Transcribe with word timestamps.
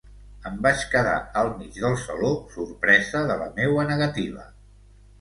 Em 0.49 0.55
vaig 0.67 0.85
quedar 0.93 1.17
al 1.43 1.51
mig 1.59 1.77
del 1.85 1.99
saló, 2.05 2.33
sorpresa 2.57 3.25
de 3.31 3.39
la 3.45 3.53
meua 3.63 3.89
negativa. 3.95 4.53